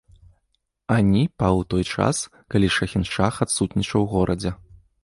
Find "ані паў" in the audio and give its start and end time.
0.95-1.61